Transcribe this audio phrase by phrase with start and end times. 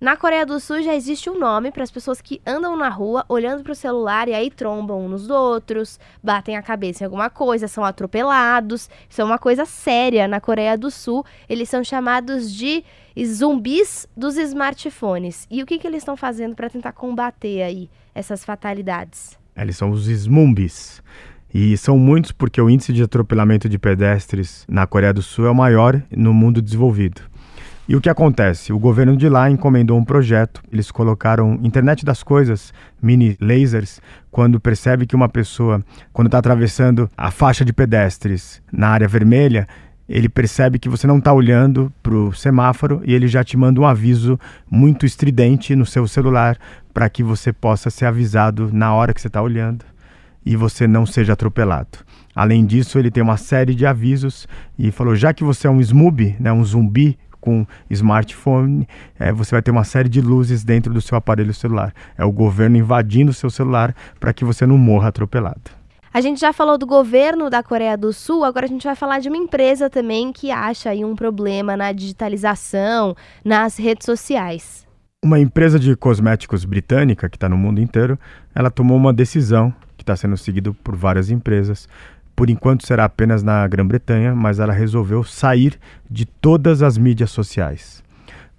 [0.00, 3.24] Na Coreia do Sul já existe um nome para as pessoas que andam na rua
[3.28, 7.28] olhando para o celular e aí trombam uns nos outros, batem a cabeça em alguma
[7.28, 8.88] coisa, são atropelados.
[9.10, 11.24] Isso é uma coisa séria na Coreia do Sul.
[11.48, 12.84] Eles são chamados de
[13.26, 15.48] zumbis dos smartphones.
[15.50, 19.36] E o que, que eles estão fazendo para tentar combater aí essas fatalidades?
[19.56, 21.02] Eles são os smumbis.
[21.52, 25.50] E são muitos porque o índice de atropelamento de pedestres na Coreia do Sul é
[25.50, 27.22] o maior no mundo desenvolvido.
[27.88, 28.70] E o que acontece?
[28.70, 32.70] O governo de lá encomendou um projeto, eles colocaram internet das coisas,
[33.00, 33.98] mini lasers,
[34.30, 39.66] quando percebe que uma pessoa, quando está atravessando a faixa de pedestres na área vermelha,
[40.06, 43.80] ele percebe que você não está olhando para o semáforo e ele já te manda
[43.80, 44.38] um aviso
[44.70, 46.58] muito estridente no seu celular
[46.92, 49.82] para que você possa ser avisado na hora que você está olhando
[50.44, 51.98] e você não seja atropelado.
[52.34, 54.46] Além disso, ele tem uma série de avisos
[54.78, 58.88] e falou: já que você é um smoob, né, um zumbi com smartphone,
[59.18, 61.92] é, você vai ter uma série de luzes dentro do seu aparelho celular.
[62.16, 65.78] É o governo invadindo o seu celular para que você não morra atropelado.
[66.12, 69.18] A gente já falou do governo da Coreia do Sul, agora a gente vai falar
[69.20, 74.86] de uma empresa também que acha aí um problema na digitalização, nas redes sociais.
[75.22, 78.18] Uma empresa de cosméticos britânica, que está no mundo inteiro,
[78.54, 81.88] ela tomou uma decisão que está sendo seguida por várias empresas
[82.38, 85.76] por enquanto será apenas na Grã-Bretanha, mas ela resolveu sair
[86.08, 88.00] de todas as mídias sociais,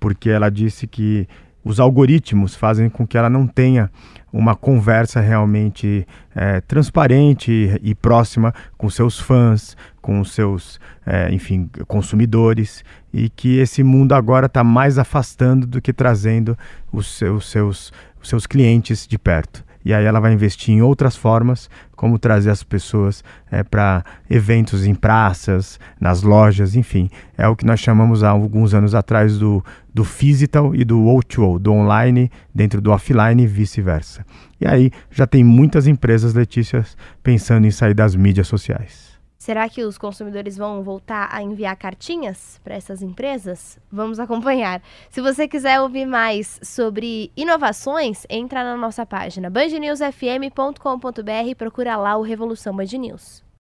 [0.00, 1.28] porque ela disse que
[1.62, 3.90] os algoritmos fazem com que ela não tenha
[4.32, 12.82] uma conversa realmente é, transparente e, próxima com seus fãs, com seus, é, enfim, consumidores,
[13.12, 16.56] e que esse mundo agora está mais afastando do que trazendo
[16.90, 21.14] os seus, seus, os seus clientes de perto e aí ela vai investir em outras
[21.14, 27.08] formas, como trazer as pessoas é, para eventos em praças, nas lojas, enfim.
[27.38, 31.60] É o que nós chamamos há alguns anos atrás do, do physical e do O2O,
[31.60, 34.26] do online dentro do offline e vice-versa.
[34.60, 36.84] E aí já tem muitas empresas, Letícia,
[37.22, 39.15] pensando em sair das mídias sociais.
[39.38, 43.78] Será que os consumidores vão voltar a enviar cartinhas para essas empresas?
[43.92, 44.82] Vamos acompanhar.
[45.10, 52.16] Se você quiser ouvir mais sobre inovações, entra na nossa página bandnewsfm.com.br e procura lá
[52.16, 53.45] o Revolução Band News.